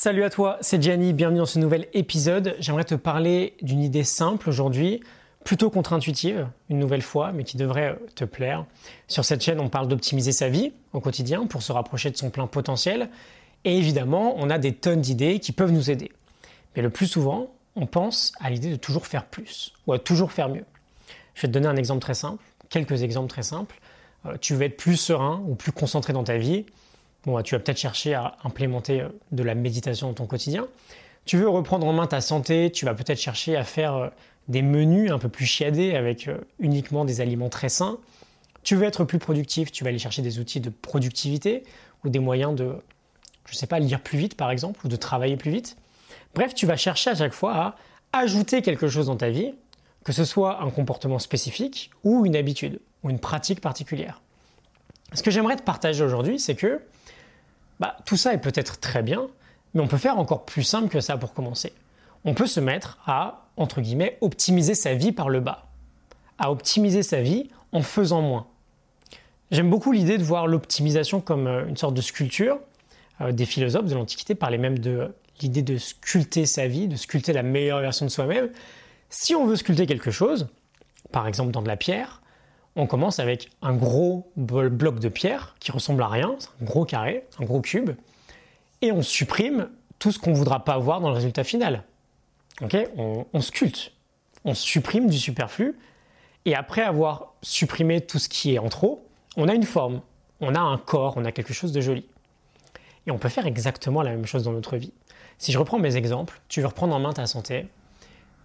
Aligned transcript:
Salut 0.00 0.22
à 0.22 0.30
toi, 0.30 0.58
c'est 0.60 0.80
Gianni, 0.80 1.12
bienvenue 1.12 1.40
dans 1.40 1.44
ce 1.44 1.58
nouvel 1.58 1.88
épisode. 1.92 2.54
J'aimerais 2.60 2.84
te 2.84 2.94
parler 2.94 3.56
d'une 3.62 3.82
idée 3.82 4.04
simple 4.04 4.48
aujourd'hui, 4.48 5.02
plutôt 5.42 5.70
contre-intuitive, 5.70 6.46
une 6.70 6.78
nouvelle 6.78 7.02
fois, 7.02 7.32
mais 7.32 7.42
qui 7.42 7.56
devrait 7.56 7.98
te 8.14 8.24
plaire. 8.24 8.64
Sur 9.08 9.24
cette 9.24 9.42
chaîne, 9.42 9.58
on 9.58 9.68
parle 9.68 9.88
d'optimiser 9.88 10.30
sa 10.30 10.48
vie 10.48 10.72
au 10.92 11.00
quotidien 11.00 11.46
pour 11.46 11.62
se 11.62 11.72
rapprocher 11.72 12.12
de 12.12 12.16
son 12.16 12.30
plein 12.30 12.46
potentiel. 12.46 13.10
Et 13.64 13.76
évidemment, 13.76 14.36
on 14.36 14.50
a 14.50 14.58
des 14.58 14.72
tonnes 14.72 15.00
d'idées 15.00 15.40
qui 15.40 15.50
peuvent 15.50 15.72
nous 15.72 15.90
aider. 15.90 16.12
Mais 16.76 16.82
le 16.82 16.90
plus 16.90 17.08
souvent, 17.08 17.50
on 17.74 17.86
pense 17.86 18.30
à 18.38 18.50
l'idée 18.50 18.70
de 18.70 18.76
toujours 18.76 19.04
faire 19.04 19.24
plus 19.24 19.72
ou 19.88 19.94
à 19.94 19.98
toujours 19.98 20.30
faire 20.30 20.48
mieux. 20.48 20.64
Je 21.34 21.42
vais 21.42 21.48
te 21.48 21.52
donner 21.52 21.66
un 21.66 21.76
exemple 21.76 22.02
très 22.02 22.14
simple, 22.14 22.44
quelques 22.68 23.02
exemples 23.02 23.30
très 23.30 23.42
simples. 23.42 23.80
Euh, 24.26 24.36
tu 24.40 24.54
veux 24.54 24.62
être 24.62 24.76
plus 24.76 24.96
serein 24.96 25.42
ou 25.48 25.56
plus 25.56 25.72
concentré 25.72 26.12
dans 26.12 26.22
ta 26.22 26.38
vie 26.38 26.66
Bah, 27.34 27.42
tu 27.42 27.54
vas 27.54 27.60
peut-être 27.60 27.78
chercher 27.78 28.14
à 28.14 28.36
implémenter 28.44 29.02
euh, 29.02 29.08
de 29.32 29.42
la 29.42 29.54
méditation 29.54 30.08
dans 30.08 30.14
ton 30.14 30.26
quotidien. 30.26 30.66
Tu 31.24 31.36
veux 31.36 31.48
reprendre 31.48 31.86
en 31.86 31.92
main 31.92 32.06
ta 32.06 32.20
santé, 32.20 32.70
tu 32.72 32.84
vas 32.84 32.94
peut-être 32.94 33.20
chercher 33.20 33.56
à 33.56 33.64
faire 33.64 33.94
euh, 33.94 34.08
des 34.48 34.62
menus 34.62 35.10
un 35.10 35.18
peu 35.18 35.28
plus 35.28 35.46
chiadés 35.46 35.94
avec 35.94 36.28
euh, 36.28 36.38
uniquement 36.58 37.04
des 37.04 37.20
aliments 37.20 37.48
très 37.50 37.68
sains. 37.68 37.98
Tu 38.62 38.76
veux 38.76 38.84
être 38.84 39.04
plus 39.04 39.18
productif, 39.18 39.72
tu 39.72 39.84
vas 39.84 39.90
aller 39.90 39.98
chercher 39.98 40.22
des 40.22 40.38
outils 40.38 40.60
de 40.60 40.70
productivité 40.70 41.64
ou 42.04 42.08
des 42.08 42.18
moyens 42.18 42.54
de, 42.54 42.76
je 43.46 43.56
sais 43.56 43.66
pas, 43.66 43.78
lire 43.78 44.00
plus 44.00 44.18
vite 44.18 44.36
par 44.36 44.50
exemple 44.50 44.84
ou 44.84 44.88
de 44.88 44.96
travailler 44.96 45.36
plus 45.36 45.50
vite. 45.50 45.76
Bref, 46.34 46.54
tu 46.54 46.66
vas 46.66 46.76
chercher 46.76 47.10
à 47.10 47.14
chaque 47.14 47.32
fois 47.32 47.54
à 47.54 47.76
ajouter 48.12 48.62
quelque 48.62 48.88
chose 48.88 49.06
dans 49.06 49.16
ta 49.16 49.30
vie, 49.30 49.52
que 50.04 50.12
ce 50.12 50.24
soit 50.24 50.62
un 50.62 50.70
comportement 50.70 51.18
spécifique 51.18 51.90
ou 52.04 52.24
une 52.24 52.36
habitude 52.36 52.80
ou 53.02 53.10
une 53.10 53.18
pratique 53.18 53.60
particulière. 53.60 54.22
Ce 55.12 55.22
que 55.22 55.30
j'aimerais 55.30 55.56
te 55.56 55.62
partager 55.62 56.04
aujourd'hui, 56.04 56.38
c'est 56.38 56.54
que 56.54 56.80
bah, 57.80 57.96
tout 58.04 58.16
ça 58.16 58.34
est 58.34 58.38
peut-être 58.38 58.80
très 58.80 59.02
bien, 59.02 59.28
mais 59.74 59.80
on 59.80 59.88
peut 59.88 59.98
faire 59.98 60.18
encore 60.18 60.44
plus 60.44 60.62
simple 60.62 60.88
que 60.88 61.00
ça 61.00 61.16
pour 61.16 61.32
commencer. 61.32 61.72
On 62.24 62.34
peut 62.34 62.46
se 62.46 62.60
mettre 62.60 62.98
à, 63.06 63.46
entre 63.56 63.80
guillemets, 63.80 64.18
optimiser 64.20 64.74
sa 64.74 64.94
vie 64.94 65.12
par 65.12 65.28
le 65.28 65.40
bas. 65.40 65.66
À 66.38 66.50
optimiser 66.50 67.02
sa 67.02 67.20
vie 67.20 67.50
en 67.72 67.82
faisant 67.82 68.22
moins. 68.22 68.46
J'aime 69.50 69.70
beaucoup 69.70 69.92
l'idée 69.92 70.18
de 70.18 70.22
voir 70.22 70.46
l'optimisation 70.46 71.20
comme 71.20 71.46
euh, 71.46 71.66
une 71.66 71.76
sorte 71.76 71.94
de 71.94 72.00
sculpture. 72.02 72.58
Euh, 73.20 73.32
des 73.32 73.46
philosophes 73.46 73.86
de 73.86 73.94
l'Antiquité 73.94 74.34
parlaient 74.34 74.58
même 74.58 74.78
de 74.78 75.14
l'idée 75.40 75.62
de 75.62 75.78
sculpter 75.78 76.46
sa 76.46 76.66
vie, 76.66 76.88
de 76.88 76.96
sculpter 76.96 77.32
la 77.32 77.42
meilleure 77.42 77.80
version 77.80 78.04
de 78.04 78.10
soi-même. 78.10 78.50
Si 79.08 79.34
on 79.34 79.46
veut 79.46 79.56
sculpter 79.56 79.86
quelque 79.86 80.10
chose, 80.10 80.48
par 81.12 81.26
exemple 81.26 81.50
dans 81.50 81.62
de 81.62 81.68
la 81.68 81.76
pierre, 81.76 82.20
on 82.76 82.86
commence 82.86 83.18
avec 83.18 83.50
un 83.62 83.74
gros 83.74 84.30
bloc 84.36 85.00
de 85.00 85.08
pierre 85.08 85.56
qui 85.60 85.72
ressemble 85.72 86.02
à 86.02 86.08
rien, 86.08 86.36
un 86.60 86.64
gros 86.64 86.84
carré, 86.84 87.24
un 87.40 87.44
gros 87.44 87.60
cube, 87.60 87.90
et 88.82 88.92
on 88.92 89.02
supprime 89.02 89.68
tout 89.98 90.12
ce 90.12 90.18
qu'on 90.18 90.30
ne 90.30 90.36
voudra 90.36 90.64
pas 90.64 90.78
voir 90.78 91.00
dans 91.00 91.08
le 91.08 91.14
résultat 91.14 91.44
final. 91.44 91.82
on, 92.96 93.26
on 93.32 93.40
sculpte, 93.40 93.92
on 94.44 94.54
supprime 94.54 95.08
du 95.08 95.18
superflu, 95.18 95.76
et 96.44 96.54
après 96.54 96.82
avoir 96.82 97.34
supprimé 97.42 98.00
tout 98.00 98.18
ce 98.18 98.28
qui 98.28 98.54
est 98.54 98.58
en 98.58 98.68
trop, 98.68 99.06
on 99.36 99.48
a 99.48 99.54
une 99.54 99.64
forme, 99.64 100.00
on 100.40 100.54
a 100.54 100.60
un 100.60 100.78
corps, 100.78 101.14
on 101.16 101.24
a 101.24 101.32
quelque 101.32 101.52
chose 101.52 101.72
de 101.72 101.80
joli. 101.80 102.06
Et 103.06 103.10
on 103.10 103.18
peut 103.18 103.28
faire 103.28 103.46
exactement 103.46 104.02
la 104.02 104.10
même 104.10 104.26
chose 104.26 104.44
dans 104.44 104.52
notre 104.52 104.76
vie. 104.76 104.92
Si 105.38 105.52
je 105.52 105.58
reprends 105.58 105.78
mes 105.78 105.96
exemples, 105.96 106.40
tu 106.48 106.60
veux 106.60 106.66
reprendre 106.66 106.94
en 106.94 107.00
main 107.00 107.12
ta 107.12 107.26
santé, 107.26 107.68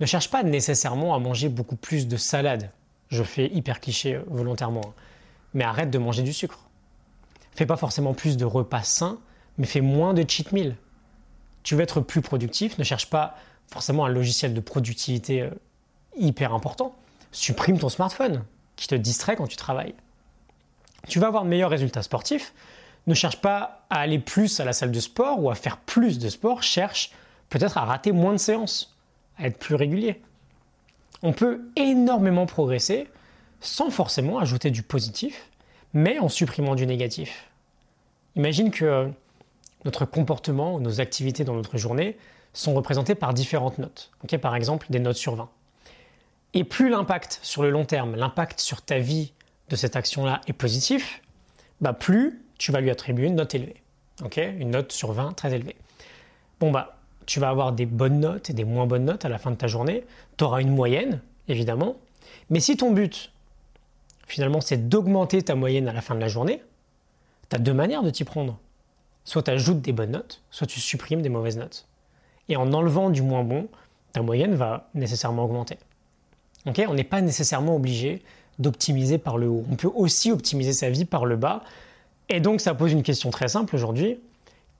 ne 0.00 0.06
cherche 0.06 0.30
pas 0.30 0.42
nécessairement 0.42 1.14
à 1.14 1.18
manger 1.18 1.48
beaucoup 1.48 1.76
plus 1.76 2.08
de 2.08 2.16
salade 2.16 2.70
je 3.12 3.22
fais 3.22 3.46
hyper 3.48 3.80
cliché 3.80 4.14
euh, 4.16 4.22
volontairement. 4.26 4.80
Hein. 4.86 4.94
Mais 5.54 5.64
arrête 5.64 5.90
de 5.90 5.98
manger 5.98 6.22
du 6.22 6.32
sucre. 6.32 6.58
Fais 7.54 7.66
pas 7.66 7.76
forcément 7.76 8.14
plus 8.14 8.36
de 8.38 8.46
repas 8.46 8.82
sains, 8.82 9.18
mais 9.58 9.66
fais 9.66 9.82
moins 9.82 10.14
de 10.14 10.28
cheat 10.28 10.50
meal. 10.52 10.76
Tu 11.62 11.76
veux 11.76 11.82
être 11.82 12.00
plus 12.00 12.22
productif, 12.22 12.78
ne 12.78 12.84
cherche 12.84 13.10
pas 13.10 13.36
forcément 13.70 14.06
un 14.06 14.08
logiciel 14.08 14.54
de 14.54 14.60
productivité 14.60 15.42
euh, 15.42 15.50
hyper 16.16 16.54
important. 16.54 16.96
Supprime 17.30 17.78
ton 17.78 17.90
smartphone 17.90 18.44
qui 18.76 18.88
te 18.88 18.94
distrait 18.94 19.36
quand 19.36 19.46
tu 19.46 19.56
travailles. 19.56 19.94
Tu 21.08 21.20
vas 21.20 21.26
avoir 21.26 21.44
de 21.44 21.48
meilleurs 21.48 21.70
résultats 21.70 22.02
sportifs. 22.02 22.54
Ne 23.06 23.14
cherche 23.14 23.40
pas 23.40 23.84
à 23.90 23.98
aller 23.98 24.18
plus 24.18 24.60
à 24.60 24.64
la 24.64 24.72
salle 24.72 24.92
de 24.92 25.00
sport 25.00 25.42
ou 25.42 25.50
à 25.50 25.54
faire 25.54 25.76
plus 25.76 26.18
de 26.18 26.28
sport. 26.28 26.62
Cherche 26.62 27.10
peut-être 27.50 27.76
à 27.76 27.84
rater 27.84 28.12
moins 28.12 28.32
de 28.32 28.38
séances, 28.38 28.96
à 29.36 29.46
être 29.46 29.58
plus 29.58 29.74
régulier 29.74 30.20
on 31.22 31.32
peut 31.32 31.60
énormément 31.76 32.46
progresser 32.46 33.08
sans 33.60 33.90
forcément 33.90 34.38
ajouter 34.38 34.70
du 34.70 34.82
positif, 34.82 35.48
mais 35.94 36.18
en 36.18 36.28
supprimant 36.28 36.74
du 36.74 36.86
négatif. 36.86 37.48
Imagine 38.36 38.70
que 38.70 38.84
euh, 38.84 39.08
notre 39.84 40.04
comportement 40.04 40.74
ou 40.74 40.80
nos 40.80 41.00
activités 41.00 41.44
dans 41.44 41.54
notre 41.54 41.78
journée 41.78 42.16
sont 42.52 42.74
représentées 42.74 43.14
par 43.14 43.34
différentes 43.34 43.78
notes. 43.78 44.10
par 44.40 44.56
exemple, 44.56 44.86
des 44.90 44.98
notes 44.98 45.16
sur 45.16 45.36
20. 45.36 45.48
Et 46.54 46.64
plus 46.64 46.90
l'impact 46.90 47.38
sur 47.42 47.62
le 47.62 47.70
long 47.70 47.84
terme, 47.84 48.14
l'impact 48.16 48.60
sur 48.60 48.82
ta 48.82 48.98
vie 48.98 49.32
de 49.70 49.76
cette 49.76 49.96
action-là 49.96 50.40
est 50.46 50.52
positif, 50.52 51.22
bah 51.80 51.92
plus 51.94 52.44
tu 52.58 52.72
vas 52.72 52.80
lui 52.80 52.90
attribuer 52.90 53.26
une 53.26 53.36
note 53.36 53.54
élevée. 53.54 53.82
une 54.36 54.70
note 54.70 54.92
sur 54.92 55.12
20 55.12 55.32
très 55.32 55.54
élevée. 55.54 55.76
Bon 56.60 56.70
bah 56.70 57.01
tu 57.26 57.40
vas 57.40 57.48
avoir 57.48 57.72
des 57.72 57.86
bonnes 57.86 58.20
notes 58.20 58.50
et 58.50 58.52
des 58.52 58.64
moins 58.64 58.86
bonnes 58.86 59.04
notes 59.04 59.24
à 59.24 59.28
la 59.28 59.38
fin 59.38 59.50
de 59.50 59.56
ta 59.56 59.66
journée. 59.66 60.04
Tu 60.36 60.44
auras 60.44 60.60
une 60.60 60.74
moyenne, 60.74 61.20
évidemment. 61.48 61.96
Mais 62.50 62.60
si 62.60 62.76
ton 62.76 62.92
but, 62.92 63.32
finalement, 64.26 64.60
c'est 64.60 64.88
d'augmenter 64.88 65.42
ta 65.42 65.54
moyenne 65.54 65.88
à 65.88 65.92
la 65.92 66.00
fin 66.00 66.14
de 66.14 66.20
la 66.20 66.28
journée, 66.28 66.62
tu 67.48 67.56
as 67.56 67.58
deux 67.58 67.74
manières 67.74 68.02
de 68.02 68.10
t'y 68.10 68.24
prendre. 68.24 68.58
Soit 69.24 69.42
tu 69.42 69.50
ajoutes 69.50 69.80
des 69.80 69.92
bonnes 69.92 70.12
notes, 70.12 70.42
soit 70.50 70.66
tu 70.66 70.80
supprimes 70.80 71.22
des 71.22 71.28
mauvaises 71.28 71.56
notes. 71.56 71.86
Et 72.48 72.56
en 72.56 72.72
enlevant 72.72 73.10
du 73.10 73.22
moins 73.22 73.44
bon, 73.44 73.68
ta 74.12 74.22
moyenne 74.22 74.54
va 74.54 74.88
nécessairement 74.94 75.44
augmenter. 75.44 75.78
On 76.66 76.94
n'est 76.94 77.04
pas 77.04 77.20
nécessairement 77.20 77.76
obligé 77.76 78.22
d'optimiser 78.58 79.18
par 79.18 79.38
le 79.38 79.48
haut. 79.48 79.64
On 79.70 79.76
peut 79.76 79.90
aussi 79.94 80.30
optimiser 80.30 80.72
sa 80.72 80.90
vie 80.90 81.04
par 81.04 81.24
le 81.24 81.36
bas. 81.36 81.62
Et 82.28 82.40
donc 82.40 82.60
ça 82.60 82.74
pose 82.74 82.92
une 82.92 83.02
question 83.02 83.30
très 83.30 83.48
simple 83.48 83.74
aujourd'hui. 83.74 84.18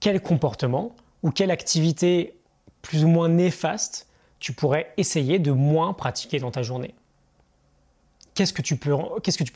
Quel 0.01 0.21
comportement 0.21 0.95
ou 1.23 1.31
quelle 1.31 1.51
activité 1.51 2.35
plus 2.83 3.05
ou 3.05 3.09
moins 3.09 3.29
néfaste 3.29 4.09
tu 4.39 4.53
pourrais 4.53 4.93
essayer 4.97 5.39
de 5.39 5.53
moins 5.53 5.93
pratiquer 5.93 6.39
dans 6.39 6.51
ta 6.51 6.63
journée? 6.63 6.95
Qu'est-ce 8.35 8.53
que 8.53 8.63
tu 8.63 8.77
peux, 8.77 8.93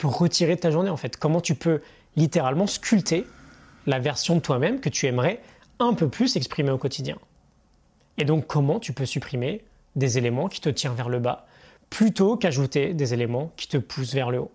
retirer 0.07 0.55
de 0.55 0.61
ta 0.61 0.71
journée 0.71 0.89
en 0.89 0.97
fait? 0.97 1.17
Comment 1.17 1.41
tu 1.41 1.55
peux 1.55 1.81
littéralement 2.15 2.67
sculpter 2.67 3.25
la 3.85 3.99
version 3.99 4.35
de 4.35 4.39
toi-même 4.39 4.79
que 4.79 4.89
tu 4.89 5.07
aimerais 5.07 5.41
un 5.79 5.93
peu 5.93 6.07
plus 6.09 6.35
exprimer 6.35 6.71
au 6.71 6.77
quotidien? 6.77 7.17
Et 8.17 8.25
donc 8.25 8.47
comment 8.47 8.79
tu 8.79 8.93
peux 8.93 9.05
supprimer 9.05 9.63
des 9.95 10.17
éléments 10.17 10.47
qui 10.47 10.61
te 10.61 10.69
tirent 10.69 10.93
vers 10.93 11.09
le 11.09 11.19
bas 11.19 11.47
plutôt 11.89 12.37
qu'ajouter 12.37 12.93
des 12.93 13.13
éléments 13.13 13.51
qui 13.57 13.67
te 13.67 13.77
poussent 13.77 14.13
vers 14.13 14.29
le 14.29 14.39
haut? 14.39 14.51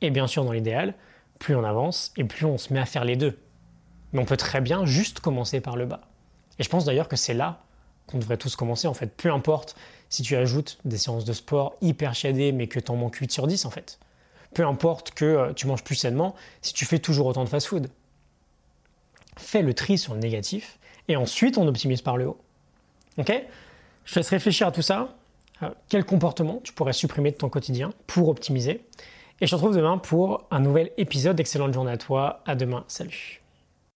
Et 0.00 0.10
bien 0.10 0.26
sûr 0.26 0.44
dans 0.44 0.52
l'idéal, 0.52 0.94
plus 1.38 1.54
on 1.54 1.64
avance 1.64 2.12
et 2.16 2.24
plus 2.24 2.46
on 2.46 2.58
se 2.58 2.72
met 2.72 2.80
à 2.80 2.86
faire 2.86 3.04
les 3.04 3.16
deux. 3.16 3.38
Mais 4.14 4.20
on 4.20 4.24
peut 4.24 4.38
très 4.38 4.62
bien 4.62 4.86
juste 4.86 5.20
commencer 5.20 5.60
par 5.60 5.76
le 5.76 5.84
bas. 5.84 6.00
Et 6.58 6.62
je 6.62 6.68
pense 6.70 6.86
d'ailleurs 6.86 7.08
que 7.08 7.16
c'est 7.16 7.34
là 7.34 7.60
qu'on 8.06 8.18
devrait 8.18 8.36
tous 8.36 8.56
commencer 8.56 8.86
en 8.86 8.94
fait. 8.94 9.14
Peu 9.14 9.30
importe 9.30 9.76
si 10.08 10.22
tu 10.22 10.36
ajoutes 10.36 10.78
des 10.84 10.96
séances 10.96 11.24
de 11.24 11.32
sport 11.32 11.74
hyper 11.82 12.14
chiadées 12.14 12.52
mais 12.52 12.68
que 12.68 12.80
tu 12.80 12.90
en 12.90 12.96
manques 12.96 13.16
8 13.16 13.32
sur 13.32 13.46
10 13.46 13.64
en 13.66 13.70
fait. 13.70 13.98
Peu 14.54 14.64
importe 14.64 15.10
que 15.10 15.24
euh, 15.24 15.52
tu 15.52 15.66
manges 15.66 15.82
plus 15.82 15.96
sainement 15.96 16.34
si 16.62 16.72
tu 16.72 16.84
fais 16.84 17.00
toujours 17.00 17.26
autant 17.26 17.44
de 17.44 17.48
fast-food. 17.48 17.88
Fais 19.36 19.62
le 19.62 19.74
tri 19.74 19.98
sur 19.98 20.14
le 20.14 20.20
négatif 20.20 20.78
et 21.08 21.16
ensuite 21.16 21.58
on 21.58 21.66
optimise 21.66 22.02
par 22.02 22.16
le 22.16 22.28
haut. 22.28 22.38
Ok? 23.18 23.32
Je 24.04 24.14
te 24.14 24.18
laisse 24.20 24.28
réfléchir 24.28 24.68
à 24.68 24.72
tout 24.72 24.82
ça. 24.82 25.16
Euh, 25.62 25.70
quel 25.88 26.04
comportement 26.04 26.60
tu 26.62 26.72
pourrais 26.72 26.92
supprimer 26.92 27.32
de 27.32 27.36
ton 27.36 27.48
quotidien 27.48 27.92
pour 28.06 28.28
optimiser? 28.28 28.84
Et 29.40 29.46
je 29.46 29.50
te 29.50 29.56
retrouve 29.56 29.76
demain 29.76 29.98
pour 29.98 30.46
un 30.52 30.60
nouvel 30.60 30.92
épisode. 30.98 31.40
Excellente 31.40 31.74
journée 31.74 31.92
à 31.92 31.96
toi. 31.96 32.42
À 32.46 32.54
demain. 32.54 32.84
Salut. 32.86 33.43